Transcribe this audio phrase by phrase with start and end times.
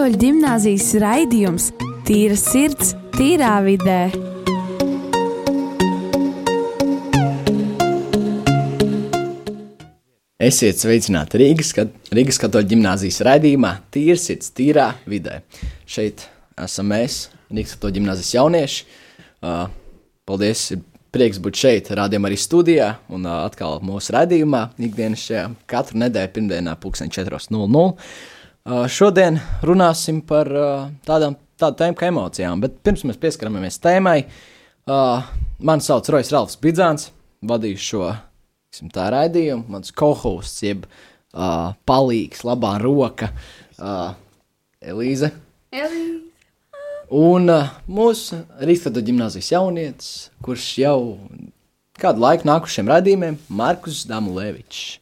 [0.00, 1.64] Katoļu gimnāzijas raidījums
[2.08, 3.98] Tīra sirds, tīrā vidē.
[10.40, 11.74] Esiet sveicināti Rīgas,
[12.16, 15.42] Rīgas katoļu gimnāzijas raidījumā Tīra sirds, tīrā vidē.
[15.84, 16.24] Šeit
[16.56, 18.90] esam mēs, Rīgas katoļu gimnāzijas jaunieši.
[19.44, 19.62] Uh,
[20.24, 20.80] paldies, ir
[21.12, 26.36] prieks būt šeit, rādījumā arī studijā un uh, atkal mūsu raidījumā ikdienas šajā katru nedēļu
[26.40, 28.38] pirmdienā pulksten 4.00.
[28.70, 34.20] Uh, šodien runāsim par uh, tādām tēmu kā emocijām, bet pirms mēs pieskaramies tēmai,
[34.86, 35.24] uh,
[35.58, 37.08] mani sauc Rojas Ralfs Bidzāns,
[37.50, 38.10] vadīju šo
[38.94, 43.32] tā raidījumu, mans kohūsts, jeb uh, palīgs, labā roka,
[43.80, 44.12] uh,
[44.78, 45.32] Elīze.
[45.74, 46.20] Elīze.
[47.10, 50.12] Un uh, mūsu Rīgstrāda gimnāzijas jaunietis,
[50.46, 51.00] kurš jau
[51.98, 55.00] kādu laiku nākušiem raidījumiem, Markus Damulevičs.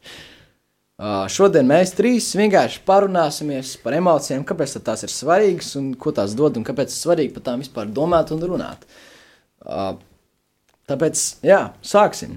[0.99, 6.33] Uh, šodien mēs trīs vienkārši parunāsimies par emocijām, kāpēc tās ir svarīgas un ko tās
[6.35, 8.83] dod, un kāpēc ir svarīgi par tām vispār domāt un runāt.
[9.63, 9.93] Uh,
[10.91, 12.35] tāpēc, jā, sāksim.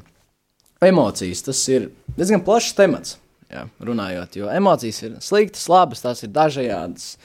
[0.82, 3.16] Emocijas tas ir diezgan plašs temats,
[3.50, 7.16] jā, runājot, jo emocijas ir sliktas, labas, tās ir dažādas,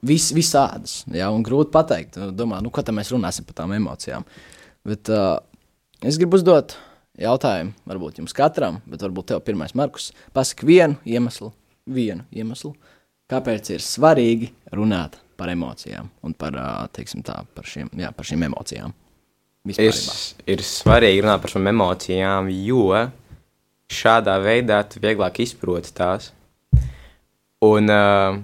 [0.00, 2.16] vis, visādas, jā, un grūti pateikt.
[2.32, 4.24] Domā, nu, ko mēs runāsim par tām emocijām.
[4.88, 5.36] Bet uh,
[6.00, 6.78] es gribu uzdot
[7.22, 11.50] jautājumu, varbūt jums katram, bet varbūt tev pirmais, Markus, pasaki vienu iemeslu,
[11.88, 12.74] vienu iemeslu,
[13.30, 16.56] kāpēc ir svarīgi runāt par emocijām un par,
[16.94, 18.94] teiksim tā, par, šiem, jā, par šīm emocijām.
[19.68, 19.94] Ir,
[20.48, 22.88] ir svarīgi runāt par šīm emocijām, jo
[23.92, 26.32] šādā veidā tu vieglāk izproti tās.
[27.64, 28.38] Un uh,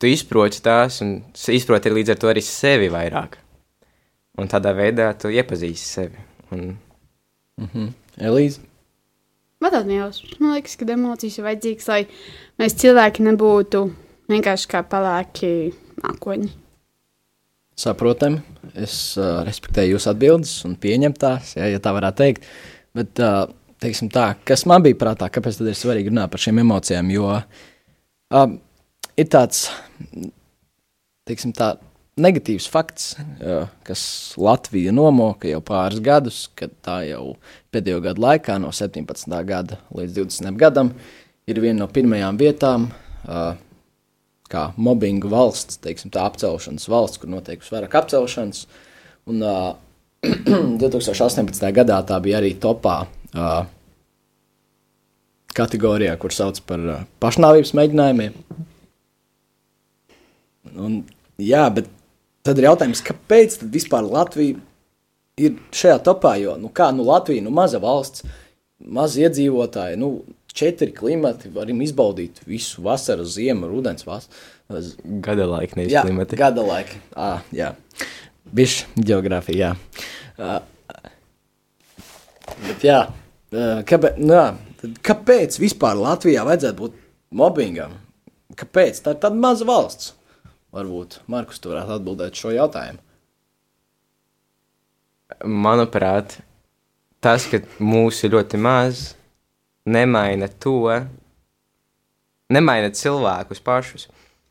[0.00, 1.18] tu izproti tās, un
[1.52, 3.36] izproti līdz ar to arī sevi vairāk.
[4.40, 6.22] Un tādā veidā tu iepazīsti sevi.
[6.54, 6.70] Un
[7.60, 7.92] Mm -hmm.
[8.18, 8.60] Elīze?
[9.60, 10.38] Man tāda nejausmas.
[10.40, 12.06] Man liekas, ka emocijas ir vajadzīgas, lai
[12.58, 13.90] mēs cilvēki nebūtu
[14.32, 16.48] vienkārši kā pelēki mākoņi.
[17.76, 18.40] Saprotami.
[18.74, 22.48] Es uh, respektēju jūsu atbildes un pieņemu tās, ja, ja tā varētu teikt.
[22.94, 26.60] Bet, uh, teiksim tā, kas man bija prātā, kāpēc tad ir svarīgi runāt par šīm
[26.62, 28.56] emocijām, jo uh,
[29.16, 29.70] ir tāds,
[31.28, 31.74] teiksim tā,
[32.20, 33.14] negatīvs fakts,
[33.86, 34.02] kas
[34.40, 37.34] Latvija nomoka jau pāris gadus, kad tā jau
[37.74, 39.34] pēdējo gadu laikā, no 17.
[39.48, 40.56] gada līdz 20.
[40.60, 40.92] gadam,
[41.50, 42.88] ir viena no pirmajām vietām,
[44.50, 48.64] kā mobbinga valsts, teiksim, tā apcelšanas valsts, kur notiek vairāk apcelšanas.
[49.30, 49.76] Un uh,
[50.82, 51.70] 2018.
[51.76, 53.04] gadā tā bija arī topā
[55.54, 56.82] kategorijā, kur sauc par
[57.22, 58.36] pašnāvības mēģinājumiem.
[60.70, 61.00] Un,
[61.42, 61.88] jā, bet
[62.46, 64.56] Tad ir jautājums, kāpēc tad vispār Latvija
[65.40, 66.34] ir šajā topā?
[66.40, 68.24] Jo nu kā nu, Latvija, nu, maza valsts,
[68.80, 70.14] mazi iedzīvotāji, nu,
[70.56, 74.32] četri klimati, varam izbaudīt visu vasaru, ziemu, rudens, vasaru.
[75.20, 76.38] Gada laika, nevis jā, klimati.
[76.40, 77.74] Gada laika, ah, jā.
[78.56, 80.04] Bišķi geogrāfija, jā.
[80.40, 80.56] Uh,
[82.64, 86.96] bet jā, uh, kāpēc, nu, jā, kāpēc vispār Latvijā vajadzētu būt
[87.36, 87.98] mobbingam?
[88.56, 89.02] Kāpēc?
[89.04, 90.14] Tā ir tāda maza valsts.
[90.74, 93.00] Varbūt Markus tu varētu atbildēt šo jautājumu.
[95.46, 96.36] Manuprāt,
[97.22, 99.02] tas, ka mūsu ir ļoti maz,
[99.86, 100.82] nemaina to,
[102.52, 104.08] nemaina cilvēkus pašus.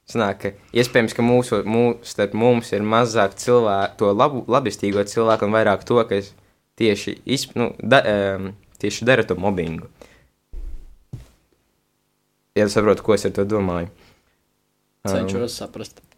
[0.09, 5.45] Sanāk, ka iespējams, ka mūsu, mūsu, starp mums ir mazāk cilvēku, to labu, labestīgo cilvēku
[5.45, 6.31] un vairāk to, kas
[6.81, 8.51] tieši, izp, nu, da, um,
[8.81, 9.91] tieši dara to mobbingu.
[12.57, 13.91] Ja saprotu, ko es ar to domāju.
[15.07, 16.08] Cenšos um, saprast.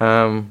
[0.00, 0.46] Um,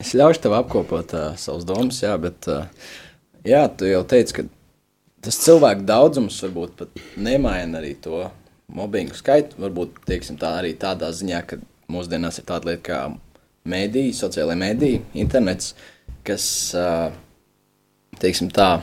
[0.00, 2.64] es ļaušu tev apkopot uh, savus domas, jā, bet uh,
[3.44, 4.46] jā, tu jau teici, ka
[5.24, 8.22] tas cilvēku daudzums varbūt pat nemaina arī to
[8.72, 9.58] mobbingu skaitu.
[9.60, 11.60] Varbūt teiksim, tā arī tādā ziņā, ka
[11.92, 13.00] mūsdienās ir tāda lieta kā
[13.68, 15.74] mēdīji, sociālai mēdīji, internets,
[16.24, 16.46] kas,
[16.76, 17.10] uh,
[18.22, 18.78] teiksim tā,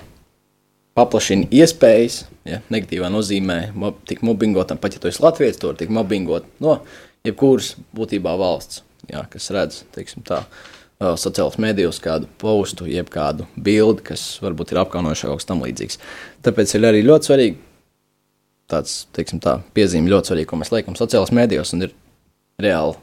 [0.95, 5.79] paplašina iespējas, ja, negatīvā nozīmē, mob, tik mobbingotam, pat ja tu esi Latvijas, to var
[5.79, 6.79] tik mobbingot no
[7.25, 10.43] jebkuras būtībā valsts, ja, kas redz, teiksim tā,
[11.01, 15.99] sociālos mēdījos kādu postu, jeb kādu bildi, kas varbūt ir apkaunojuši kaut kas tam līdzīgs.
[16.45, 17.57] Tāpēc ir arī ļoti svarīgi
[18.71, 21.95] tāds, teiksim tā, piezīme ļoti svarīgi, ko mēs liekam sociālos mēdījos, un ir
[22.61, 22.95] reāli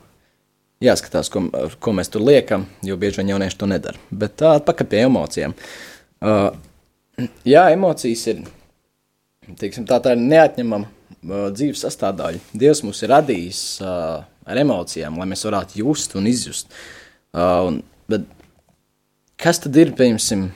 [0.83, 1.45] jāskatās, ko,
[1.83, 4.01] ko mēs tur liekam, jo bieži vien jaunieši to nedara.
[4.11, 5.55] Bet tā, pakaļ pie emocijām.
[6.23, 6.49] Uh,
[7.47, 8.43] jā, emocijas ir,
[9.59, 12.43] teiksim, tā, tā ir neatņemama uh, dzīves sastāvdaļa.
[12.59, 16.73] Dievs mūs ir radījis uh, ar emocijām, lai mēs varētu just un izjust.
[17.33, 17.79] Uh, un,
[18.11, 18.27] bet
[19.43, 20.49] kas tad ir, piemēram,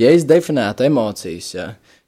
[0.00, 1.66] ja es definētu emocijas, ja,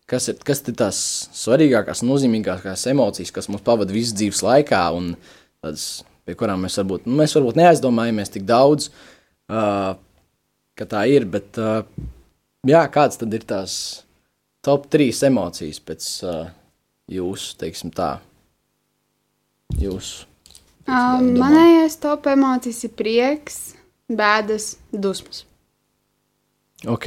[0.08, 1.02] kas ir, kas ir tās
[1.36, 5.12] svarīgākās, nozīmīgākās emocijas, kas mums pavada visu dzīves laikā, un
[5.62, 8.88] tādas, pie kurām mēs varbūt, nu, mēs varbūt neaizdomājamies tik daudz,
[9.52, 9.92] uh,
[10.78, 11.26] ka tā ir.
[11.28, 11.82] Bet, uh,
[12.68, 13.74] jā, kāds tad ir tās
[14.64, 16.44] top trīs emocijas pēc uh,
[17.10, 18.14] jūsu, teiksim, tā,
[19.80, 20.28] jūsu?
[20.82, 23.58] Um, manējais top emocijas ir prieks,
[24.10, 25.44] bēdas, dusmas.
[26.90, 27.06] Ok,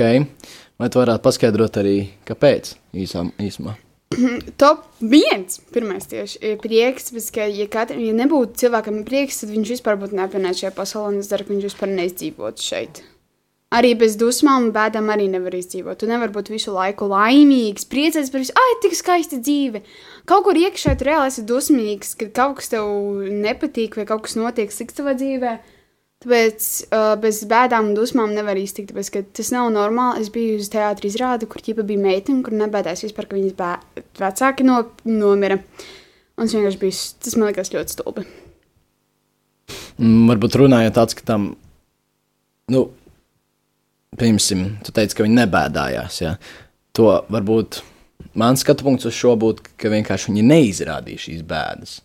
[0.79, 1.97] vai tu varētu paskaidrot arī,
[2.27, 3.75] kāpēc īsām, īsumā?
[4.61, 9.51] Top viens, pirmais tieši ir prieks, bet, ka, ja, katru, ja nebūtu cilvēkam prieks, tad
[9.51, 13.03] viņš vispār būtu neapvienots šajā pasaulē, un es ceru, ka viņš vispār neizdzīvotu šeit.
[13.75, 15.99] Arī bez dusmām un bēdām arī nevar izdzīvot.
[15.99, 19.81] Tu nevari būt visu laiku laimīgs, priecīgs par visu, ah, tik skaista dzīve.
[20.29, 22.87] Kaut kur iekšā tu reāli esi dusmīgs, kad kaut kas tev
[23.45, 25.57] nepatīk vai kaut kas notiek slikts tavā dzīvē.
[26.23, 30.23] Tāpēc uh, bez bēdām un dusmām nevar iztikt, tāpēc tas nav normāli.
[30.23, 33.73] Es biju uz teātra izrādi, kur ķipa bija meitene, kur nebēdājās vispār, ka viņas bē...
[34.21, 35.59] vecāki no, nomira.
[36.35, 38.25] Un tas vienkārši bija, tas man liekas ļoti stulbi.
[39.99, 41.51] Mm, varbūt runājot tāds, ka tam,
[42.73, 42.87] nu,
[44.19, 46.21] piemēram, tu teici, ka viņi nebēdājās.
[46.23, 46.35] Ja?
[46.95, 47.81] To varbūt
[48.39, 51.99] mans skatu punkts uz šo būtu, ka vienkārši viņi neizrādīja šīs bēdas.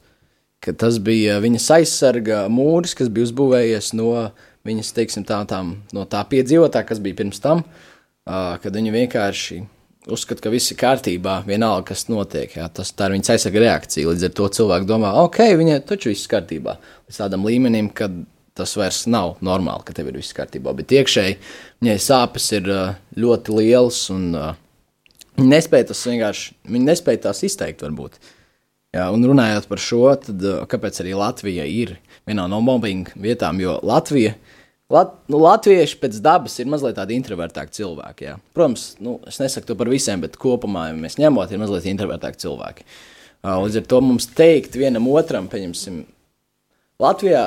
[0.61, 4.13] Ka tas bija viņas aizsarga mūris, kas bija uzbūvējies no
[4.69, 9.61] viņas, teiksim, tā, tām, no tā piedzīvotā, kas bija pirms tam, uh, kad viņi vienkārši
[10.11, 12.53] uzskata, ka viss ir kārtībā, vienalga, kas notiek.
[12.59, 14.11] Jā, tas, tā ir viņas aizsarga reakcija.
[14.11, 16.77] Līdz ar to cilvēki domā, ok, viņai taču viss ir kārtībā.
[17.09, 18.15] Līdz tādam līmenim, kad
[18.61, 20.75] tas vairs nav normāli, ka tev ir viss kārtībā.
[20.77, 21.39] Bet iekšēji
[21.81, 22.69] viņai sāpes ir
[23.21, 24.29] ļoti lielas, un
[25.39, 28.21] viņa nespēja tas vienkārši, viņa nespēja tās izteikt, varbūt.
[28.91, 31.95] Jā, un runājot par šo, tad kāpēc arī Latvija ir
[32.27, 34.35] vienā no mobbinga vietām, jo Latvija.
[34.91, 38.27] Lat, nu, latvieši pēc dabas ir mazliet tādi introvertāki cilvēki.
[38.27, 38.33] Jā.
[38.57, 42.43] Protams, nu, es nesaku to par visiem, bet kopumā, ja mēs ņemot, ir mazliet introvertāki
[42.43, 42.87] cilvēki.
[43.47, 46.03] Līdz ar to mums teikt vienam otram, pieņemsim,
[47.01, 47.45] Latvijā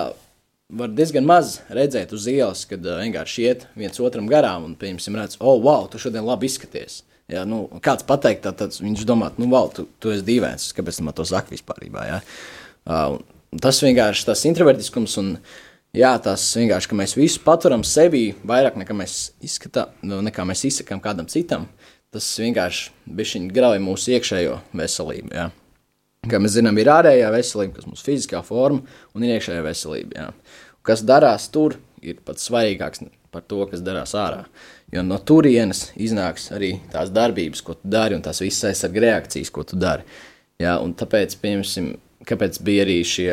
[0.78, 5.20] var diezgan maz redzēt uz ielas, kad uh, vienkārši iet viens otram garām un, piemēram,
[5.22, 7.02] redz, oh, wow, tu šodien labi izskaties.
[7.32, 11.00] Ja, nu, kāds pateikt, tad, tad viņš domā, nu, wow, tu, tu esi dīvains, kāpēc
[11.06, 11.86] man to saka vispār?
[11.94, 12.20] Ja?
[12.84, 13.18] Uh,
[13.64, 15.32] tas vienkārši tas introvertiskums un
[15.96, 20.66] jā, tas vienkārši, ka mēs visu paturam sevī vairāk nekā mēs izskatām, nu, nekā mēs
[20.70, 21.70] izsakām kādam citam,
[22.14, 25.34] tas vienkārši grauj mūsu iekšējo veselību.
[25.34, 25.50] Ja?
[26.30, 28.86] Kā mēs zinām, ir ārējā veselība, kas ir mūsu fiziskā forma,
[29.16, 30.16] un ir iekšējā veselība.
[30.16, 30.30] Jā.
[30.88, 33.04] Kas darās tur, ir pats svarīgāks
[33.34, 34.46] par to, kas darās ārā.
[34.94, 39.52] Jo no turienes iznāks arī tās darbības, ko tu dari, un tās visas aizsarga reakcijas,
[39.52, 40.06] ko tu dari.
[40.62, 41.94] Jā, un tāpēc, piemēram,
[42.30, 43.30] kāpēc bija arī šie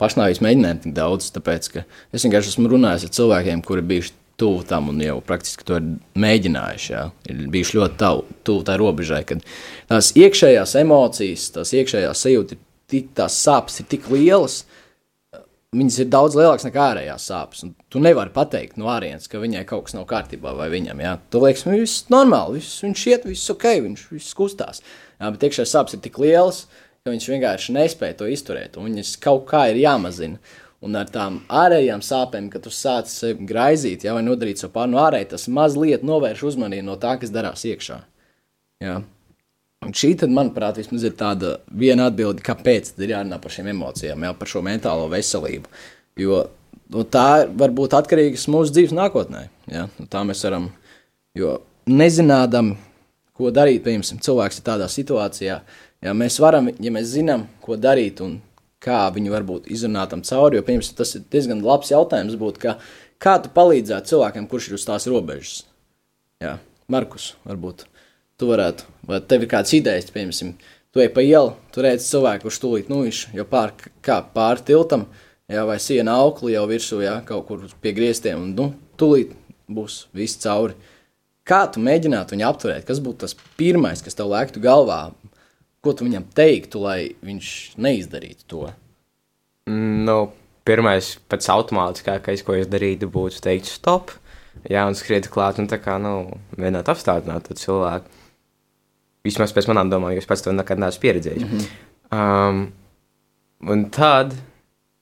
[0.00, 1.28] pašnāvības mēģinājumi tik daudz?
[1.34, 5.66] Tāpēc, ka es vienkārši esmu runājis ar cilvēkiem, kuri bijuši tuvu tam un jau praktiski
[5.68, 5.86] to ir
[6.20, 6.90] mēģinājuši.
[6.94, 7.04] Jā.
[7.30, 8.10] Ir bijuši ļoti
[8.48, 9.44] tuvu tai robežai, kad
[9.90, 12.66] tās iekšējās emocijas, tās iekšējās sajūtas,
[13.16, 14.62] tās sāpes ir tik lielas.
[15.70, 17.60] Viņas ir daudz lielākas nekā ārējās sāpes.
[17.94, 20.98] Tu nevari pateikt no ārienes, ka viņai kaut kas nav kārtībā vai viņam.
[21.04, 21.12] Jā.
[21.30, 24.82] Tu liekas, ka viss normāli, viss, viņš iet, viss ok, viņš viss kustās.
[25.20, 26.64] Jā, bet iekšējās sāpes ir tik lielas,
[27.04, 28.80] ka viņš vienkārši nespēja to izturēt.
[28.82, 30.42] Viņas kaut kā ir jāmazina.
[30.80, 35.00] Un ar tām ārējām sāpēm, kad tu sāc sevi graizīt, ja, vai nodarīt savu pārnu
[35.02, 37.98] ārēji, tas mazliet novērš uzmanību no tā, kas darās iekšā.
[38.80, 39.02] Ja.
[39.84, 44.24] Un šī, tad, manuprāt, vismaz ir tāda viena atbilde, kāpēc ir jārunā par šīm emocijām,
[44.24, 45.68] jau par šo mentālo veselību.
[46.20, 46.42] Jo
[46.92, 49.46] no tā var būt atkarīgs mūsu dzīves nākotnē.
[49.70, 49.86] Ja?
[50.00, 50.70] No tā mēs varam,
[51.38, 51.58] jo
[51.88, 52.74] nezinādam,
[53.36, 55.60] ko darīt, piemēram, cilvēks ir tādā situācijā,
[56.04, 58.38] ja mēs varam, ja mēs zinām, ko darīt un
[58.82, 60.58] kā viņu varbūt izrunāt tam cauri.
[60.58, 62.76] Jo, piemēram, tas ir diezgan labs jautājums, būt, kā,
[63.20, 65.64] kā tu palīdzētu cilvēkam, kurš ir uz tās robežas.
[66.40, 66.56] Jā,
[66.90, 67.84] Markus, varbūt
[68.40, 70.54] tu varētu, vai tev ir kāds idejas, piemēram,
[70.90, 75.04] tu ej pa ielu, tu redz cilvēku, kurš tūlīt viņš jau pār, kā pār tiltam,
[75.50, 78.70] jā, vai siena aukli jau virsū, jā, kaut kur pie griestiem, un nu,
[79.00, 79.36] tūlīt
[79.70, 80.78] būs viss cauri.
[81.46, 82.84] Kā tu mēģinātu viņu apturēt?
[82.86, 85.10] Kas būtu tas pirmais, kas tev lēktu galvā?
[85.84, 88.64] Ko tu viņam teiktu, lai viņš neizdarītu to?
[89.70, 90.18] Nu,
[90.68, 94.12] pirmais, pats automātiskākais, ko es darītu, būtu teikt, stop,
[94.68, 98.18] jā, un skriet klāt, un tā kā, nu, vienot apstādināt to cilvēku.
[99.24, 101.44] Vismaz pēc manām domām, jo es pats to nekad neesmu pieredzējis.
[101.44, 101.64] Mm -hmm.
[102.16, 102.60] um,
[103.68, 104.32] un tad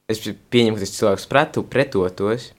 [0.09, 2.53] es pieņemu, ka tas cilvēks pretu, pretotos,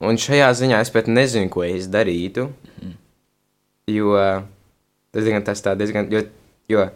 [0.00, 2.94] un šajā ziņā es pat nezinu, ko es darītu, mm -hmm.
[3.86, 4.16] jo
[5.12, 6.22] tas diezgan, tas tā diezgan, jo
[6.72, 6.88] Jo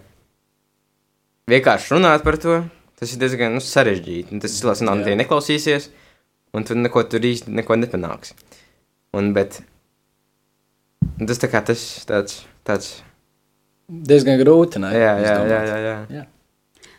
[1.51, 2.61] vienkārši runāt par to,
[2.99, 4.41] tas ir diezgan nu, sarežģīti.
[4.43, 5.91] Tas cilvēks nav tie neklausīsies,
[6.57, 8.37] un tu neko tur īsti neko nepanāksi.
[9.17, 9.61] Un, bet
[11.23, 12.97] tas tā kā tas tāds, tāds
[13.87, 14.89] Diezgan grūti, ne?
[14.99, 15.99] Jā, jā, jā, jā, jā.
[16.11, 16.23] jā.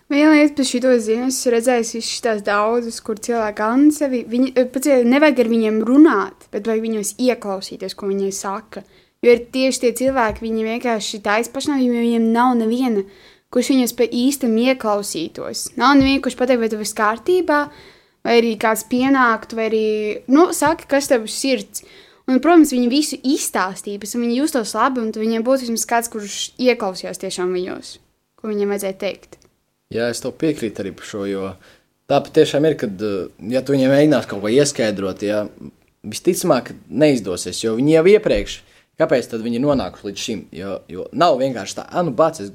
[0.07, 4.53] Viena lieta par šo zinu, es redzējis visas tās daudzas, kur cilvēki galvenā sevi, viņi,
[4.55, 8.85] eh, pats ir, nevajag ar viņiem runāt, bet vajag viņos ieklausīties, ko viņi saka.
[9.25, 13.03] Jo ir tieši tie cilvēki, viņi vienkārši taisa pašnāvību, jo viņiem nav neviena,
[13.53, 15.71] kurš viņus pa īstam ieklausītos.
[15.79, 17.61] Nav neviena, kurš pateikt, vai tev viss kārtībā,
[18.27, 19.87] vai arī kāds pienāktu, vai arī,
[20.29, 21.85] nu, saka, kas tev ir sirds.
[22.27, 26.11] Un, protams, viņi visu izstāstīja, pēc tam viņi justos labi, un viņiem būtu vismaz kāds,
[26.11, 27.93] kurš ieklausījās tiešām viņos,
[28.37, 29.37] ko viņiem vajadzēja teikt.
[29.95, 31.53] Jā, es tev piekrītu arī par šo, jo
[32.11, 35.45] tā patiešām ir, kad, uh, ja tu viņiem mēģinās kaut ko ieskaidrot, ja
[36.07, 38.57] visticamāk neizdosies, jo viņi jau iepriekš,
[39.01, 42.51] kāpēc tad viņi nonākuši līdz šim, jo, jo nav vienkārši tā, ah, nu, bāc, es,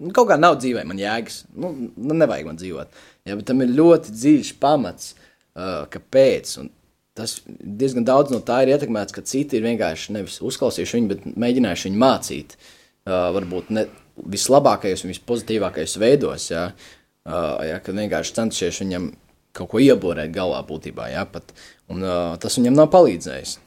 [0.00, 3.62] nu, kaut kā nav dzīvē man jēgas, nu, nu, nevajag man dzīvot, jā, bet tam
[3.64, 6.72] ir ļoti dziļš pamats, uh, kāpēc, un
[7.18, 11.26] tas diezgan daudz no tā ir ietekmēts, ka citi ir vienkārši nevis uzklausījuši viņu, bet
[11.46, 13.86] mēģinājuši viņu mācīt, uh, varbūt ne
[14.20, 19.10] vislabākajos un vispozitīvākajos veidos, jā, uh, jā, kad vienkārši centušies viņam
[19.56, 21.54] kaut ko ieborēt galvā būtībā, jā, pat,
[21.90, 23.58] un uh, tas viņam nav palīdzējis.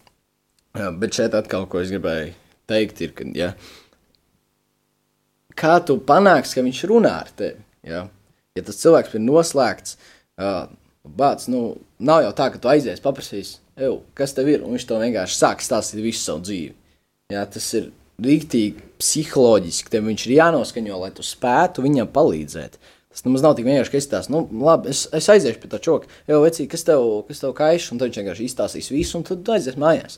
[0.73, 2.31] Jā, bet šeit atkal, ko es gribēju
[2.69, 3.51] teikt, ir, ka, ja,
[5.59, 8.05] kā tu panāksi, ka viņš runā ar tevi, ja,
[8.57, 9.99] ja tas cilvēks ir noslēgts,
[10.41, 10.63] uh,
[11.03, 13.57] bāc, nu, nav jau tā, ka tu aizies, paprasīs,
[14.17, 16.73] kas tev ir, un viņš to vienkārši sāk stāstīt visu savu dzīvi.
[17.33, 17.91] Ja, tas ir
[18.23, 22.79] rīktīgi psiholoģiski, tev viņš ir jānoskaņo, lai tu spētu viņam palīdzēt.
[23.13, 25.77] Tas nemaz nav tik vienkārši, ka es tās, nu, labi, es, es aiziešu pie tā
[25.85, 29.27] čoka, jau vecī, kas tev, kas tev kaiš, un tad viņš vienkārši izstāstīs visu, un
[29.27, 30.17] tad aizies mājās.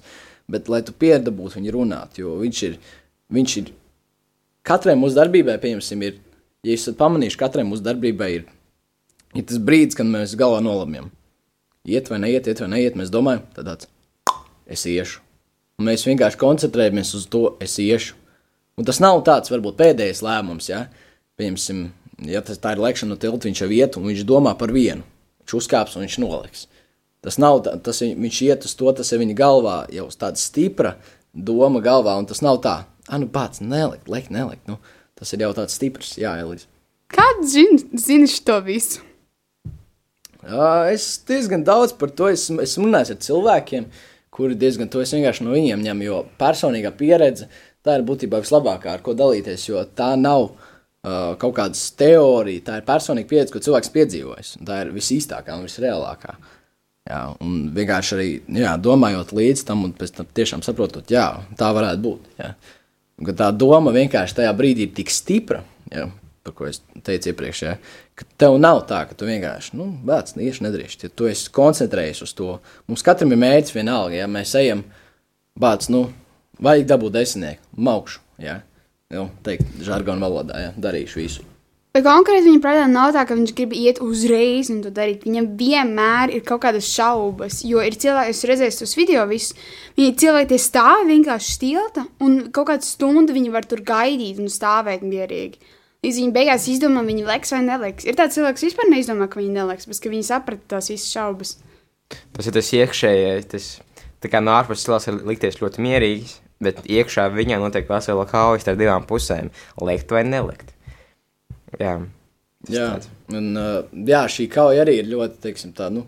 [0.52, 2.78] Bet, lai tu piedabūtu viņu runāt, jo viņš ir,
[3.34, 3.72] viņš ir,
[4.66, 6.20] katrai mūsu darbībai, pieņemsim, ir,
[6.66, 8.46] ja jūs esat pamanījuši, katrai mūsu darbībai ir,
[9.34, 11.10] ir tas brīdis, kad mēs galvā nolamjam.
[11.86, 13.90] Iet vai neiet, iet vai neiet, mēs domājam, tad tāds,
[14.70, 15.22] es iešu.
[15.82, 18.16] Un mēs vienkārši koncentrējamies uz to, es iešu.
[18.80, 20.86] Un tas nav tāds, varbūt, pēdējais lēmums, ja,
[21.40, 21.84] pieņemsim,
[22.30, 25.06] ja tas tā ir lekšana no tilta, viņš jau iet un viņš domā par vienu.
[25.44, 26.66] Viņš uzkāps un viņš noliks.
[27.25, 30.38] Tas nav, tā- tas viņ- viņš iet uz to, tas ir viņa galvā, jau tāda
[30.38, 30.96] stipra
[31.34, 32.75] doma galvā, un tas nav tā,
[33.10, 34.77] ah, nu pats, nelikt, likt, nelikt, nu,
[35.17, 36.67] tas ir jau tāds stiprs, jā, Elīze.
[37.10, 37.50] Kāds
[37.98, 39.01] zin to visu?
[40.46, 43.86] Jā, es diezgan daudz par to esmu, esmu runājis ar cilvēkiem,
[44.36, 47.48] kuri diezgan to es vienkārši no viņiem ņemu, jo personīgā pieredze
[47.86, 52.77] tā ir būtībā vislabākā, ar ko dalīties, jo tā nav uh, kaut kādas teorija, tā
[52.77, 56.36] ir personīga pieredze, ko cilvēks piedzīvojis, tā ir visīstākā un visreālākā.
[57.06, 58.30] Jā, un vienkārši arī
[58.64, 61.28] jā, domājot līdz tam, un pēc tam tiešām saprotot, jā,
[61.60, 62.32] tā varētu būt.
[62.42, 62.56] Jā.
[63.22, 65.62] Un, tā doma vienkārši tajā brīdī ir tik stipra,
[65.94, 66.08] jā,
[66.46, 67.76] par ko es teicu iepriekš, jā,
[68.18, 72.26] ka tev nav tā, ka tu vienkārši, nu, bērns, iešu nedrīkst, ja tu esi koncentrējies
[72.26, 72.56] uz to.
[72.90, 74.82] Mums katram ir mērķis vienalga, ja mēs ejam,
[75.62, 76.08] bērns, nu,
[76.58, 78.64] vajag dabūt desmitnieku, maukšu, jā,
[79.14, 81.52] jau teikt žargonu valodā, jā, darīšu visu.
[81.96, 85.22] Bet konkrēti viņa prātā nav tā, ka viņš grib iet uzreiz un to darīt.
[85.24, 89.56] Viņam vienmēr ir kaut kādas šaubas, jo ir cilvēki, es redzēju tos video, visus,
[89.96, 94.52] viņi cilvēki tie stāv vienkārši stilta, un kaut kādu stundu viņi var tur gaidīt un
[94.52, 95.72] stāvēt mierīgi.
[96.04, 98.04] Līdz viņi beigās izdomā, viņi leks vai neliks.
[98.04, 101.56] Ir tāds cilvēks, kas vispār neizdomā, ka viņi neliks, bet viņi saprata tās visas šaubas.
[102.36, 103.72] Tas ir tas iekšējais, tas
[104.20, 108.68] tā kā no ārpuses cilvēks var likties ļoti mierīgs, bet iekšā viņā notiek vesela kaujas
[108.68, 109.56] ar divām pusēm-
[109.88, 110.75] liekt vai nelikt.
[111.79, 111.98] Jā,
[112.72, 112.88] Jā,
[113.34, 116.05] un, uh, jā, šī kauja arī ir ļoti, teiksim, tā, nu,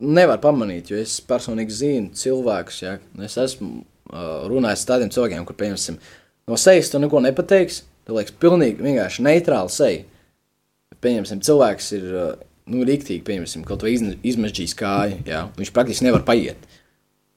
[0.00, 2.94] nevar pamanīt, jo es personīgi zinu cilvēkus, ja
[3.26, 5.98] es esmu uh, runājis ar tādiem cilvēkiem, kur, piemēram,
[6.48, 10.06] no sejas tu neko nepateiksi, tev liekas pilnīgi vienkārši neitrāli seja.
[11.00, 12.30] Pieņemsim, cilvēks ir, uh,
[12.72, 16.64] nu, rīktīgi, pieņemsim, kaut vai izmežģījis kāju, jā, viņš praktiski nevar paiet,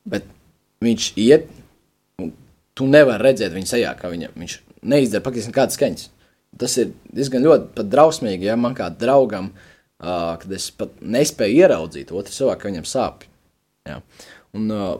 [0.07, 0.27] bet
[0.83, 1.51] viņš iet,
[2.23, 2.31] un
[2.75, 6.09] tu nevari redzēt viņa sejā, kā viņa, viņš neizdara praktiski nekādas skaņas.
[6.59, 12.13] Tas ir diezgan ļoti drausmīgi, ja man kā draugam, uh, kad es pat nespēju ieraudzīt
[12.13, 13.25] otru cilvēku, ka viņam sāp.
[13.89, 13.97] Jā.
[14.55, 14.91] Un, uh,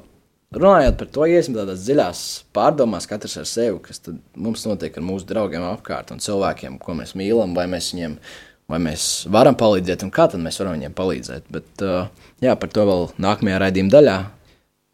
[0.53, 2.23] runājot par to, iesim tādās dziļās
[2.55, 4.01] pārdomās, katrs ar sevi, kas
[4.33, 8.17] mums notiek ar mūsu draugiem apkārt un cilvēkiem, ko mēs mīlam, vai mēs viņiem,
[8.73, 11.53] vai mēs varam palīdzēt, un kā tad mēs varam viņiem palīdzēt.
[11.53, 12.09] Bet, uh,
[12.43, 14.17] jā, par to vēl nākamajā raidījuma daļā.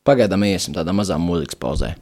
[0.07, 1.93] Pagaidām iesim tādā mazā mūzikas pauzē.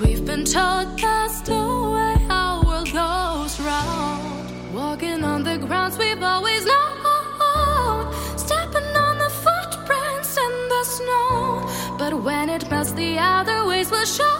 [0.00, 4.74] We've been told that's the way our world goes round.
[4.74, 8.12] Walking on the grounds we we've always known.
[8.36, 11.96] Stepping on the footprints in the snow.
[11.98, 14.36] But when it melts, the other ways will show.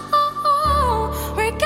[1.36, 1.56] We're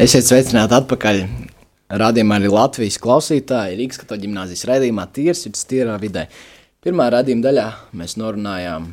[0.00, 1.18] Esiet sveicināti atpakaļ.
[2.00, 6.22] Radījumā arī Latvijas klausītāji Rīgas katoļu ģimnāzijas raidījumā Tīrs ir tīrā vidē.
[6.80, 7.64] Pirmā raidījuma daļā
[8.00, 8.86] mēs norunājām,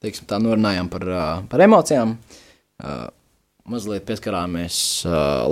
[0.00, 1.04] teiksim, tā norunājām par,
[1.52, 2.14] par emocijām,
[3.74, 4.78] mazliet pieskarāmies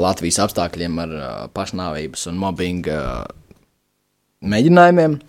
[0.01, 1.15] Latvijas apstākļiem ar
[1.53, 3.05] pašnāvības un mobbinga
[4.41, 5.21] mēģinājumiem.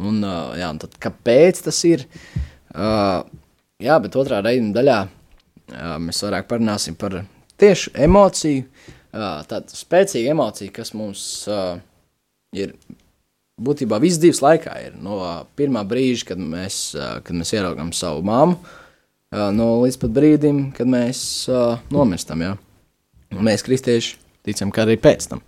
[0.00, 0.24] Un,
[0.56, 2.08] jā, un tad, kāpēc tas ir?
[2.72, 4.98] Jā, bet otrā raidījuma daļā
[6.08, 7.20] mēs vairāk parunāsim par
[7.60, 8.66] tieši emociju,
[9.14, 11.24] ā, tādu spēcīgu emociju, kas mums
[12.54, 12.74] ir
[13.60, 14.74] būtībā visas dzīves laikā.
[14.88, 15.18] Ir no
[15.58, 18.58] pirmā brīža, kad mēs, kad mēs ieraugām savu māmu,
[19.54, 21.24] no līdz pat brīdim, kad mēs
[21.94, 22.46] nomirstam.
[22.54, 22.62] Un
[23.42, 25.40] Mēs, kristieši, ticam, ka arī pēc tam.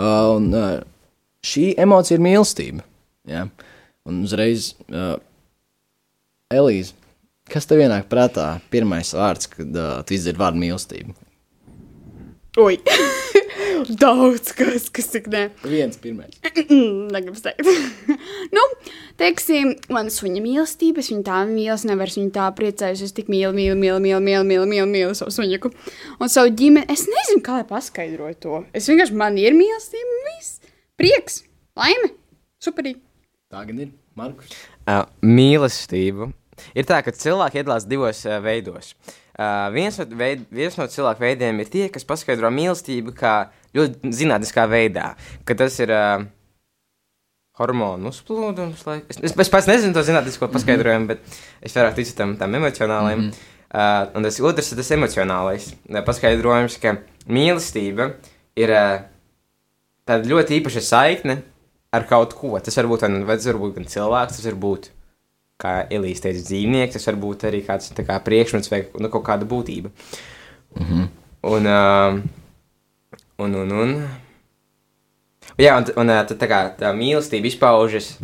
[0.00, 0.48] Un,
[1.46, 2.82] šī emocija ir mīlestība.
[3.30, 3.44] Jā.
[4.08, 5.12] Un uzreiz, ā,
[6.50, 6.96] Elīze,
[7.50, 8.56] kas tev ienāk prātā?
[8.72, 11.14] Pirmais vārds, kad uh, tu izdzirdi vārdu mīlestība.
[12.60, 12.76] Ui,
[14.02, 15.46] daudz kas, kas tik ne.
[15.64, 16.34] Viens pirmais.
[16.68, 17.68] Negribu teikt.
[18.56, 18.64] nu,
[19.20, 23.30] teiksim, man suņa mīlestība, es viņu tā mīlu, es nevaru viņu tā priecājos, es tik
[23.32, 25.72] mīlu, mīlu, mīlu, mīlu, mīlu, mīlu, mīlu, mīlu savu suņiku.
[26.20, 28.60] Un savu ģimeni, es nezinu, kā lai paskaidroju to.
[28.76, 30.60] Es vienkārši, man ir mīlestība, viss.
[31.00, 31.40] Prieks,
[31.80, 32.12] laime,
[32.60, 33.00] superīgi.
[33.50, 34.52] Tā gan ir Markus.
[34.84, 36.28] Uh, mīlestība.
[36.76, 38.92] Ir tā, ka cilvēki iedalās divos uh, veidos.
[38.92, 39.16] Uh,
[39.74, 43.34] viens, no veid, viens no cilvēku veidiem ir tie, kas paskaidro mīlestību kā
[43.76, 45.14] ļoti zinātniskā veidā,
[45.48, 46.24] ka tas ir uh,
[47.60, 48.82] hormonu uzplūdums.
[48.88, 48.98] Lai...
[49.08, 53.26] Es, es, es pats nezinu to zinātnisko paskaidrojumu, bet es vairāk ticu tam, tam emocionālajam.
[53.26, 53.56] Mm -hmm.
[53.72, 56.96] uh, un tas otrs ir tas emocionālais uh, paskaidrojums, ka
[57.28, 58.12] mīlestība
[58.56, 59.00] ir uh,
[60.08, 61.42] tāda ļoti īpaša saikne
[61.92, 62.58] ar kaut ko.
[62.60, 64.90] Tas var būt, nu- vai tas var būt gan cilvēks, tas var būt,
[65.60, 69.24] kā Elīze teica, dzīvnieks, tas var būt arī kāds tā kā priekšmets vai nu, kaut
[69.26, 69.90] kāda būtība.
[70.76, 71.08] Mm -hmm.
[71.42, 72.20] Un, uh,
[73.38, 73.94] un, un, un.
[75.58, 78.18] Jā, un, un uh, tad tā kā tā mīlestība izpaužas,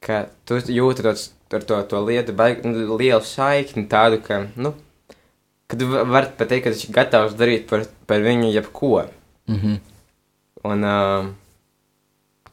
[0.00, 1.14] ka tu jūti to,
[1.56, 4.74] ar to, to lietu, baig, nu, lielu saikni, tādu, ka, nu,
[5.66, 9.06] kad va- var pat teikt, ka viņš ir gatavs darīt par, par viņu jebko.
[9.46, 9.78] Mm -hmm.
[10.64, 11.26] Un uh,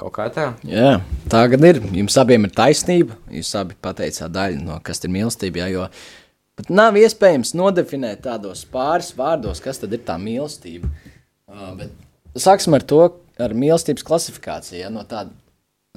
[0.01, 0.47] kaut kā tā.
[0.67, 0.99] Jā,
[1.31, 1.81] tā gan ir.
[1.95, 3.17] Jums abiem ir taisnība.
[3.33, 5.63] Jūs abi pateicāt daļu no kas ir mīlestība.
[5.63, 5.87] Jā, jo
[6.59, 10.89] pat nav iespējams nodefinēt tādos pāris vārdos, kas tad ir tā mīlestība.
[11.51, 13.03] Uh, bet sāksim ar to,
[13.41, 14.81] ar mīlestības klasifikāciju.
[14.83, 15.33] Ja, no tāda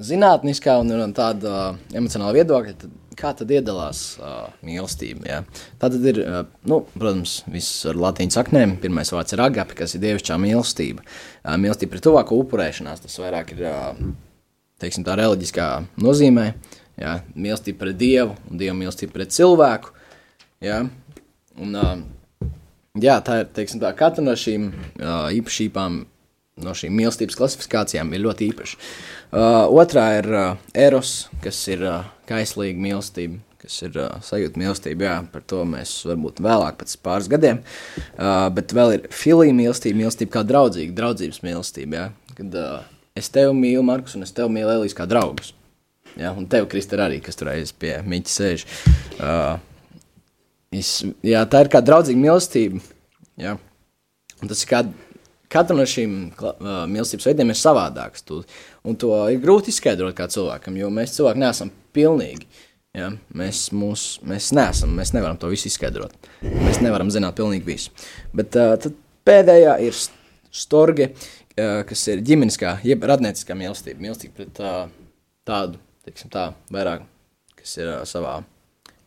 [0.03, 5.25] zinātniskā un no tāda uh, emocionāla viedokļa, tad kā tad iedalās uh, mīlestība?
[5.29, 5.39] Ja?
[5.81, 8.77] Tā tad ir, uh, nu, protams, viss ar latīņu saknēm.
[8.83, 11.05] Pirmais vārds ir agape, kas ir dievišķā mīlestība.
[11.05, 14.09] Uh, mīlestība pret tuvāko upurēšanās, tas vairāk ir, uh,
[14.83, 15.69] teiksim, tā reliģiskā
[16.03, 16.49] nozīmē.
[17.01, 17.19] Ja?
[17.35, 19.95] Mīlestība pret dievu un dievu mīlestība pret cilvēku.
[20.63, 20.83] Ja?
[21.61, 22.49] Un, uh,
[22.99, 26.03] jā, tā ir, teiksim, tā katra no šīm uh, īpašībām
[26.63, 28.77] no šīm mīlestības klasifikācijām ir ļoti īpaša.
[29.35, 35.07] Uh, otrā ir uh, eros, kas ir uh, kaislīga mīlestība, kas ir uh, sajūta mīlestība.
[35.07, 37.61] Jā, par to mēs varbūt vēlāk, pēc pāris gadiem.
[38.15, 42.01] Uh, bet vēl ir filija mīlestība, mīlestība kā draudzīga, draudzības mīlestība.
[42.01, 45.53] Jā, kad uh, es tevi mīlu, Markus, un es tevi mīlu, Elīs, kā draugus.
[46.15, 48.67] Jā, un tev, Kristē, arī, kas tur aiz pie Miķa sēž.
[49.19, 49.57] Uh,
[50.75, 52.79] es, jā, tā ir kā draudzīga mīlestība.
[53.41, 53.57] Jā.
[54.41, 54.85] Un tas ir kā
[55.51, 58.23] katra no šīm uh, mīlestības veidiem ir savādāks.
[58.27, 58.41] Tu,
[58.85, 62.47] un to ir grūti izskaidrot kā cilvēkam, jo mēs cilvēki neesam pilnīgi.
[62.95, 63.11] Ja?
[63.35, 66.15] Mēs, mūs, mēs neesam, mēs nevaram to visu izskaidrot.
[66.43, 68.05] Mēs nevaram zināt pilnīgi visu.
[68.35, 68.75] Bet uh,
[69.27, 69.97] pēdējā ir
[70.55, 74.03] storge, uh, kas ir ģimeniskā, jeb radnieciskā mīlestība.
[74.05, 74.85] Mīlestība pret uh,
[75.47, 77.03] tādu, teiksim tā, vairāk,
[77.59, 78.39] kas ir uh, savā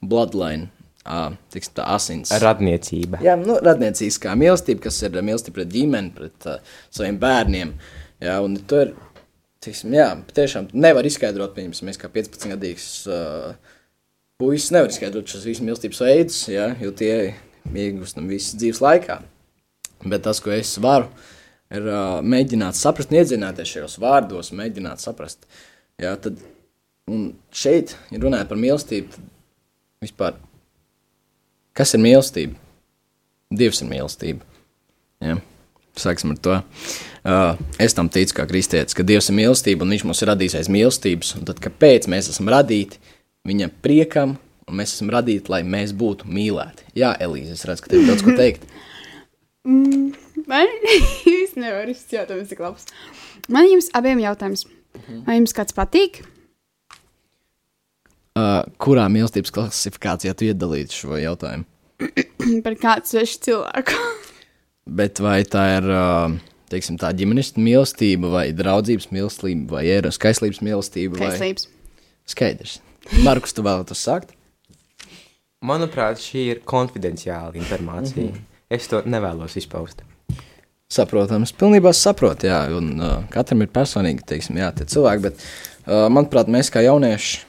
[0.04, 0.68] bloodline
[1.08, 2.32] uh, tiksim, tā asins.
[2.42, 3.22] Radniecība.
[3.24, 7.74] Jā, nu, radniecīskā mīlestība, kas ir mīlestība pret ģimeni, pret uh, saviem bērniem.
[8.24, 8.94] Jā, un to ir,
[9.64, 13.54] tiksim, jā, tiešām nevar izskaidrot, pieņemsim, mēs kā 15-gadīgs uh,
[14.40, 17.12] puisis nevar izskaidrot šos visus mīlestības veidus, jā, jo tie
[17.68, 19.20] iegūstam visas dzīves laikā.
[20.06, 21.08] Bet tas, ko es varu,
[21.74, 25.48] ir uh, mēģināt saprast, iedzināties šajos vārdos, mēģināt saprast.
[25.98, 26.38] Jā, tad,
[27.10, 29.26] un šeit, ja runājot par mīlestību,
[30.04, 30.38] vispār
[31.78, 32.56] Kas ir mīlestība?
[33.54, 34.42] Dievs ir mīlestība.
[35.22, 35.36] Ja?
[35.98, 36.56] Sāksim ar to.
[37.28, 40.54] Uh, es tam ticu, kā kristietis, ka Dievs ir mīlestība un Viņš mums ir radījis
[40.62, 41.34] aiz mīlestības.
[41.48, 43.00] Tad, kāpēc mēs esam radīti
[43.48, 44.36] Viņa priekam,
[44.68, 46.88] un mēs esam radīti, lai mēs būtu mīlēti?
[46.98, 48.68] Jā, Elīze, es redzu, ka tev ir daudz ko teikt.
[49.68, 50.14] Mm,
[50.48, 50.70] Man
[51.28, 52.86] jūs nevarat šis jautājums tik labs.
[53.52, 54.64] Man jums abiem jautājums.
[55.26, 56.22] Vai jums kāds patīk?
[58.38, 61.66] Uh, kurā mīlestības klasifikācijā tu iedalītu šo jautājumu?
[62.64, 63.98] Par kādu svešu cilvēku.
[64.88, 66.38] Bet vai tā ir uh,
[66.72, 71.20] teiksim, tā ģimenes mīlestība, vai draudzības mīlestība, vai ēras kaislības mīlestība?
[71.20, 71.68] Kaislības.
[71.68, 72.02] Vai...
[72.28, 72.78] Skaidrs.
[73.24, 74.34] Markus, tu vēlaties sākt?
[75.64, 78.28] Manuprāt, šī ir konfidenciāla informācija.
[78.28, 78.46] Mm -hmm.
[78.70, 80.02] Es to nevēlos izpaust.
[80.92, 85.34] Saprotams, pilnībā saprotu, jā, un uh, katram ir personīgi, teiksim, jā, tie cilvēki, bet,
[85.84, 87.42] uh, manuprāt, mēs kā jaunieši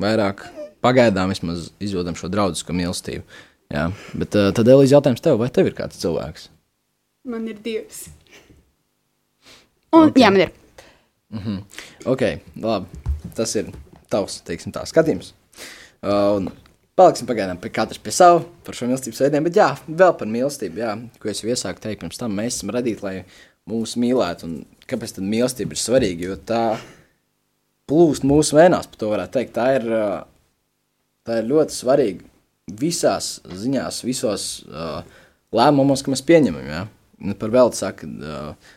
[0.00, 0.46] vairāk
[0.80, 3.22] pagaidām vismaz izjūtam šo draudzisku mīlestību.
[3.70, 6.48] Jā, bet uh, tad Elīze jautājums tev, vai tev ir kāds cilvēks?
[7.28, 8.08] Man ir divs.
[9.92, 10.22] Un, okay.
[10.22, 10.52] Jā, man ir.
[11.30, 11.62] Mm -hmm.
[12.04, 12.22] Ok,
[12.62, 12.86] labi.
[13.34, 13.70] Tas ir
[14.10, 15.32] tavs, teiksim, tā skatījums.
[16.02, 16.50] Uh, un
[16.96, 20.78] paliksim pagaidām pie katras pie sava par šo mīlestības veidiem, bet jā, vēl par mīlestību,
[20.78, 23.24] jā, ko es iesāku teikt pirms tam, mēs esam radīti, lai
[23.70, 26.78] mūs mīlētu, un kāpēc tad mīlestība ir svarīga, jo tā
[27.90, 29.54] plūst mūsu vēnās, par to varētu teikt.
[29.56, 29.86] Tā ir,
[31.26, 32.30] tā ir ļoti svarīga
[32.80, 35.00] visās ziņās, visos uh,
[35.56, 36.66] lēmumos, ko mēs pieņemam.
[36.70, 36.84] Ja?
[37.40, 38.74] Par velti saka, uh,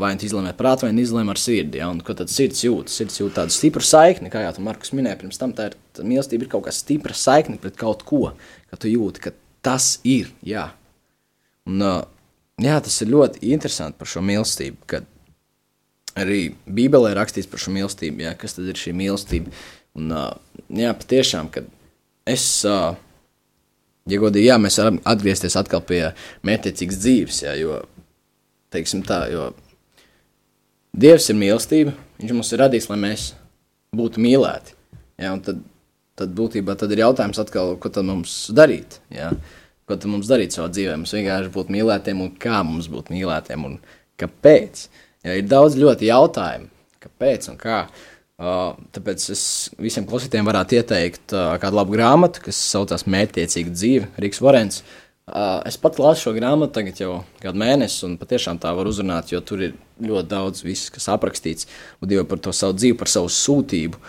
[0.00, 1.80] vai nu izlēmēt prātu, vai izlēmēt ar sirdi.
[1.82, 1.90] Ja?
[1.92, 2.92] Un, ko tad sirds jūt?
[2.92, 5.52] Sirds jūt tādu stipru saikni, kā jau Markus minēja pirms tam.
[5.56, 8.32] Tā ir tā mīlestība, ir kaut kā stipra saikne pret kaut ko,
[8.72, 9.34] ka tu jūti, ka
[9.66, 10.32] tas ir.
[10.46, 10.70] Jā.
[11.68, 12.00] Un, uh,
[12.64, 15.08] jā, tas ir ļoti interesanti par šo mīlestību, kad
[16.18, 19.52] arī Bībelē rakstīts par šo mīlestību, jā, kas tad ir šī mīlestība.
[19.98, 20.10] Un,
[20.72, 21.68] jā, patiešām, kad
[22.28, 26.02] es, ja godīgi, jā, mēs varam atgriezties atkal pie
[26.46, 27.80] mērķiecīgas dzīves, jā, jo,
[28.74, 29.50] teiksim tā, jo
[30.90, 33.26] Dievs ir mīlestība, viņš mums ir radījis, lai mēs
[33.94, 34.74] būtu mīlēti,
[35.22, 35.60] jā, un tad,
[36.18, 39.28] tad būtībā tad ir jautājums atkal, ko tad mums darīt, jā,
[39.86, 43.68] ko tad mums darīt savā dzīvē, mums vienkārši būt mīlētiem un kā mums būt mīlētiem
[43.68, 43.78] un
[44.18, 44.88] kāpēc,
[45.26, 46.70] Ja ir daudz ļoti jautājumu,
[47.02, 47.82] kāpēc un kā.
[48.40, 49.42] Uh, tāpēc es
[49.76, 54.80] visiem klausītājiem varētu ieteikt uh, kādu labu grāmatu, kas saucas Mērķiecīga dzīve, Rīgas Vorens.
[54.80, 55.09] Uh,
[55.68, 57.12] es pat lasu šo grāmatu tagad jau
[57.42, 61.68] kādu mēnesi, un patiešām tā var uzrunāt, jo tur ir ļoti daudz viss, kas aprakstīts,
[62.00, 64.00] un Dievu par to savu dzīvi, par savu sūtību.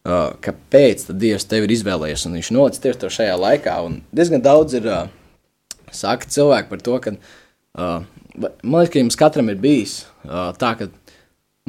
[0.00, 3.74] Uh, kāpēc tad Dievs tevi ir izvēlējies, un viņš nolicis tieši to šajā laikā.
[3.84, 5.10] Un diezgan daudz ir uh,
[5.92, 8.06] saka cilvēki par to, ka uh,
[8.62, 10.88] man liekas, ka jums katram ir bijis uh, tā, ka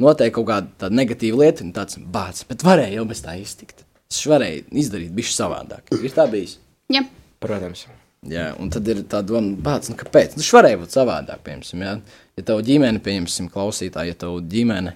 [0.00, 3.84] notiek kaut kāda negatīva lieta, un tāds bācis, bet varēja jau bez tā iztikt.
[4.12, 5.92] Es varēju izdarīt bišķi savādāk.
[6.00, 6.56] Ir tā bijis?
[6.92, 7.04] Jā.
[7.42, 7.86] Protams.
[8.30, 10.36] Jā, un tad ir tā doma, bāc, nu, kāpēc?
[10.38, 11.94] Nu, varēja būt savādāk, piemēram, ja,
[12.38, 14.92] ja tev ģimene, pieņemsim, klausītāji, ja tev ģimene,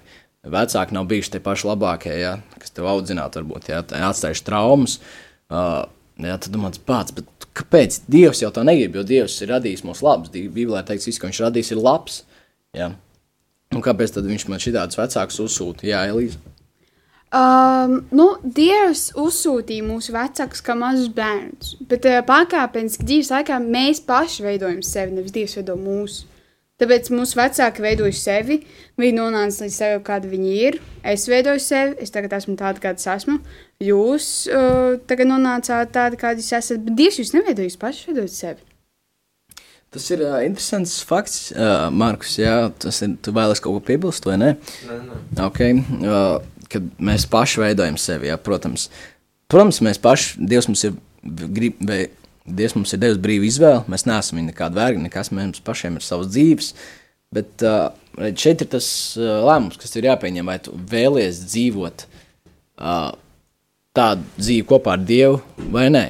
[0.47, 4.95] vecāki nav bijuši tie paši labākie, ja, kas tev audzinātu, varbūt, ja, atstājuši traumas,
[5.51, 5.89] uh,
[6.23, 10.05] ja, tad domāts, bāc, bet kāpēc Dievs jau to negrib, jo Dievs ir radījis mūs
[10.07, 12.21] labs, Bībelē teikts, viss, ko viņš radījis, ir labs,
[12.79, 12.93] ja.
[13.75, 15.83] Un kāpēc tad viņš man šitādus vecākus uzsūta?
[15.89, 16.39] Jā, Elīza.
[17.27, 23.99] Um, nu, Dievs uzsūtīja mūsu vecākus kā mazus bērnus, bet uh, pakāpeniski dzīves laikā mēs
[24.07, 26.23] paši veidojam sevi, nevis Dievs veido mūsu.
[26.79, 28.59] Tāpēc mūsu vecāki veidoja sevi,
[29.01, 30.79] viņi nonāca līdz sevi, kāda viņi ir.
[31.01, 33.39] Es veidoju sevi, es tagad esmu tāda, kāda es esmu.
[33.83, 38.35] Jūs uh, tagad nonācāt tāda, kāda jūs esat, bet Dievs jūs neveidojat, jūs paši veidojat
[38.37, 38.67] sevi.
[39.91, 42.37] Tas ir uh, interesants fakts, uh, Markus.
[42.39, 43.17] Jā, tas ir.
[43.23, 44.49] Tu vēlaties kaut ko piebilst, vai ne?
[44.85, 45.19] Nē, nē.
[45.47, 45.79] Okay.
[45.97, 46.37] Uh,
[46.71, 48.87] kad mēs paši veidojam sevi, jā, protams.
[49.51, 52.05] Protams, mēs paši, Dievs mums ir, grib, vai,
[52.47, 53.83] Dievs mums ir devis brīvu izvēli.
[53.91, 56.73] Mēs neesam viņa nekāda verga, nekas mums pašiem ir savs dzīves.
[57.35, 57.89] Bet uh,
[58.39, 58.87] šeit ir tas
[59.19, 63.11] uh, lēmums, kas ir jāpieņem, vai tu vēlies dzīvot uh,
[63.97, 65.41] tādu dzīvi kopā ar Dievu
[65.73, 66.05] vai nē.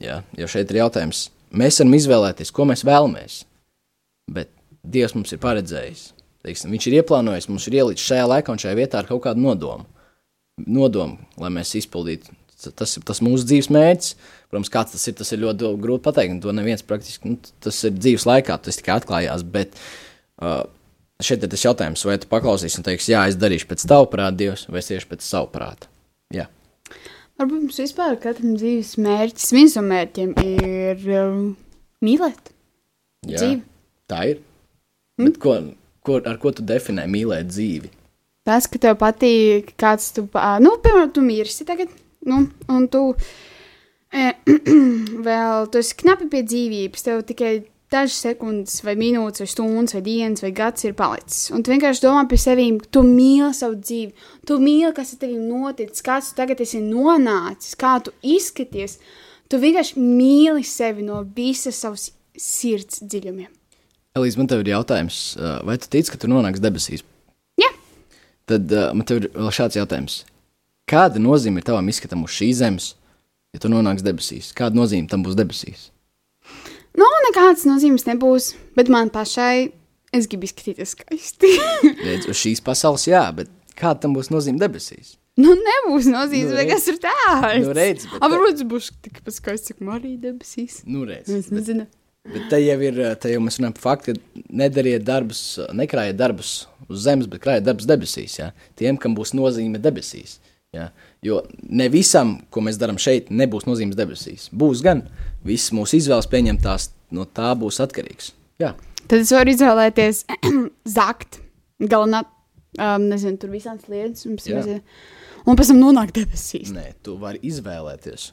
[0.00, 3.42] Jā, jo šeit ir jautājums, mēs varam izvēlēties, ko mēs vēlamies.
[4.30, 4.52] Bet
[4.86, 6.06] Dievs mums ir paredzējis.
[6.46, 9.42] Teiksim, viņš ir ieplānojis, mums ir ielicis šajā laikā un šajā vietā ar kaut kādu
[9.44, 9.84] nodomu.
[10.66, 12.36] Nodomu, lai mēs izpildītu.
[12.76, 14.16] Tas ir tas mūsu dzīves mērķis.
[14.50, 16.34] Protams, kāds tas ir, tas ir ļoti grūti pateikt.
[16.34, 19.46] un To neviens praktiski, nu, tas ir dzīves laikā, tas tikai atklājās.
[19.46, 19.78] Bet
[20.42, 20.66] uh,
[21.24, 24.36] šeit ir tas jautājums, vai tu paklausīsi un teiksi, jā, es darīšu pēc tava prāta,
[24.42, 25.88] Dievs, vai es tieši pēc savu prātu.
[26.34, 26.48] Jā.
[27.40, 31.44] Varbūt mums vispār katram dzīves mērķis, viens no mērķiem ir um,
[32.04, 32.52] mīlēt
[33.24, 33.62] Jā, dzīvi.
[34.10, 34.42] Tā ir.
[35.20, 35.56] Bet ko,
[36.04, 37.92] ko, ar ko tu definē mīlēt dzīvi?
[38.50, 40.24] Tas, ka tev patīk, kāds tu,
[40.64, 41.90] nu, piemēram, tu mirsi tagad,
[42.26, 43.02] nu, un tu
[44.10, 44.32] e,
[45.28, 47.52] vēl, tu esi knapi pie dzīvības, tev tikai
[47.94, 51.44] dažas sekundes, vai minūtes, vai stundas, vai dienas, vai gads ir palicis.
[51.54, 55.38] Un tu vienkārši domā par sevi, tu mīli savu dzīvi, tu mīli, kas ar tevi
[55.38, 58.98] noticis, kāds tu tagad esi nonācis, kā tu izskaties.
[59.50, 63.50] Tu vienkārši mīli sevi no visas savas sirds dziļumiem.
[64.18, 65.22] Elīze, man te ir jautājums,
[65.66, 67.06] vai tu tici, ka tu nonāksi debesīs?
[68.50, 70.20] Tad uh, man ir šāds jautājums.
[70.90, 72.88] Kāda nozīme ir tavam izskatam uz šīs zemes,
[73.54, 74.48] ja tu nonāksi debesīs?
[74.58, 75.88] Kāda nozīme tam būs debesīs?
[76.98, 79.70] Nu, nekādas nozīmes nebūs, bet man pašai
[80.16, 81.52] es gribu izskatīties skaisti.
[82.08, 85.14] Redz, uz šīs pasaules, jā, bet kāda tam būs nozīme debesīs?
[85.40, 87.62] nu, nebūs nozīmes, Nu, vai kas ir tāds.
[87.62, 90.80] Nu, redz, bet- A, varbūt es būšu tikpat skaists, cik Marija debesīs.
[90.90, 91.86] Nu, redz, Es nezinu.
[91.86, 91.99] Bet
[92.50, 95.42] te jau ir, te jau mēs runājam par faktu, ka nedariet darbus,
[95.76, 96.54] nekrājiet darbus
[96.88, 98.38] uz zemes, bet krājiet darbus debesīs.
[98.40, 98.50] Ja?
[98.78, 100.38] Tiem, kam būs nozīme debesīs.
[100.76, 100.90] Ja?
[101.26, 104.50] Jo ne visam, ko mēs darām šeit, nebūs nozīmes debesīs.
[104.52, 105.06] Būs gan
[105.46, 108.34] viss mūsu izvēles pieņemtās, no tā būs atkarīgs.
[108.60, 108.74] Jā,
[109.10, 110.20] Tad es varu izvēlēties
[110.96, 111.40] zakt,
[111.82, 112.22] galvenā,
[112.78, 116.70] um, nezinu, tur visādas lietas, un pēc tam nonākt debesīs.
[116.74, 118.30] nē, tu vari izvēlēties.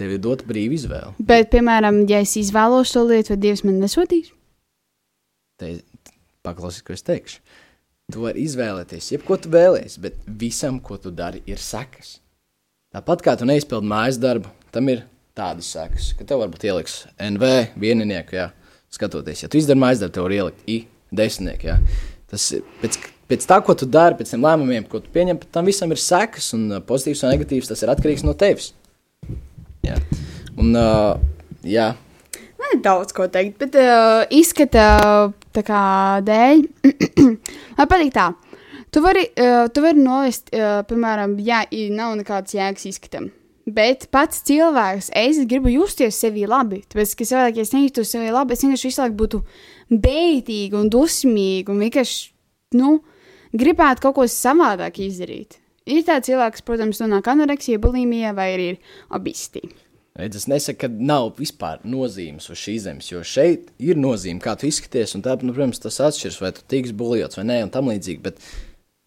[0.00, 1.12] Tev ir dota brīva izvēle.
[1.20, 4.30] Bet, piemēram, ja es izvēlos to lietu, vai Dievs man nesodīs?
[5.60, 5.74] Te
[6.46, 7.42] paklausies, ko es teikšu.
[8.10, 12.16] Tu vari izvēlēties, jebko tu vēlēsies, bet visam, ko tu dari, ir sekas.
[12.90, 15.04] Tāpat kā tu neizpildi mājas darbu, tam ir
[15.36, 18.48] tādas sekas, ka tev varbūt ieliks NV vieninieku, jā,
[18.90, 19.44] skatoties.
[19.44, 20.80] Ja tu izdari mājas darbu, tev var ielikt I
[21.14, 21.76] desmitnieku, jā.
[22.32, 22.98] Tas ir pēc,
[23.30, 26.50] pēc tā, ko tu dari, pēc tiem lēmumiem, ko tu pieņem, tam visam ir sekas,
[26.56, 28.72] un uh, pozitīvs un negatīvs tas ir atkarīgs no tevis.
[29.86, 29.96] Jā.
[30.60, 31.16] Un, uh,
[31.64, 31.94] jā,
[32.60, 35.82] Man ir daudz ko teikt, bet uh, izskata tā kā
[36.26, 36.60] dēļ.
[37.78, 38.28] Man patīk tā.
[38.92, 41.62] Tu vari, uh, tu vari novest, uh, piemēram, ja
[41.96, 43.30] nav nekāds jēgas izskatam.
[43.70, 46.82] Bet pats cilvēks, es gribu justies sevi labi.
[46.90, 49.42] Tāpēc, ka vēlāk, ja es nejūtos sevi labi, es vienkārši visu laiku būtu
[50.06, 52.20] bēdīga un dusmīga un vienkārši,
[52.76, 52.98] nu,
[53.56, 55.60] gribētu kaut ko savādāk izdarīt.
[55.88, 58.68] Ir tāds cilvēks, protams, nonāk anoreksija, bulimija vai arī.
[60.20, 64.56] Redz, es nesaku, ka nav vispār nozīmes uz šīs zemes, jo šeit ir nozīme, kā
[64.58, 65.14] tu izskaties.
[65.16, 68.20] un Tā, nu, protams, tas atšķiras, vai tu tiks buljots vai nē, un tam līdzīgi.
[68.24, 68.42] Bet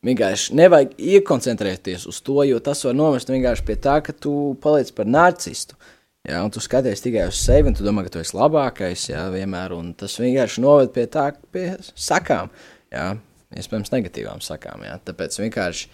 [0.07, 5.05] vienkārši nevajag iekoncentrēties uz to, jo tas var novest pie tā, ka tu paliec par
[5.05, 5.75] narcistu.
[6.23, 9.25] Jā, un tu skaties tikai uz sevi, un tu domā, ka tu esi labākais, jā,
[9.33, 9.75] vienmēr.
[9.75, 12.47] Un tas vienkārši noved pie tā, pie sakām,
[12.95, 13.09] jā,
[13.59, 14.85] iespējams, negatīvām sakām.
[14.87, 14.95] Jā.
[15.03, 15.89] Tāpēc vienkārši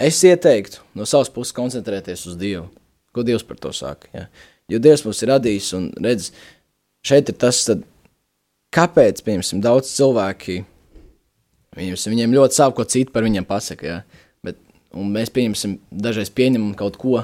[0.00, 2.66] es ieteiktu no savas puses koncentrēties uz Dievu.
[3.14, 4.10] Ko Dievs par to saka?
[4.14, 4.26] Ja?
[4.70, 6.30] Jo Dievs mums ir radījis, un redz,
[7.06, 7.84] šeit ir tas, tad,
[8.74, 10.60] kāpēc, piemēram, daudz cilvēki,
[11.78, 14.24] viņus, viņiem ļoti sāp, ko citi par viņiem pasaka, ja?
[14.44, 14.60] Bet,
[14.92, 17.22] un mēs, pieņemsim, dažreiz pieņemam kaut ko,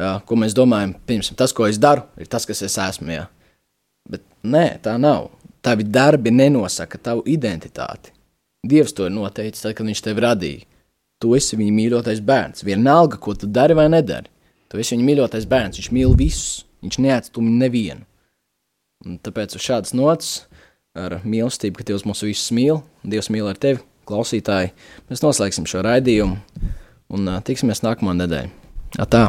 [0.00, 3.10] Jā, ko mēs domājam, pirms tas, ko es daru, ir tas, kas es esmu.
[3.12, 3.26] Jā.
[4.10, 5.28] Bet nē, tā nav.
[5.60, 8.14] Tavi darbi nenosaka tavu identitāti.
[8.64, 10.68] Dievs to ir noteicis, tad, kad viņš tevi radīja.
[11.20, 12.64] Tu esi viņa mīļotais bērns.
[12.64, 14.30] Vienalga, ko tu dari vai nedari.
[14.70, 15.80] Tu esi viņa mīļotais bērns.
[15.80, 16.64] Viņš mīl visus.
[16.80, 18.06] Viņš neatstumj nevienu.
[19.04, 20.32] Un tāpēc uz šādas nots,
[20.96, 24.74] ar mīlestību, ka Dievs mūs visus mīl, Dievs mīl ar tevi, klausītāji,
[25.08, 26.40] mēs noslēgsim šo raidījumu
[27.16, 28.52] un uh, tiksimies nākamā nedēļa.
[29.00, 29.28] Atā!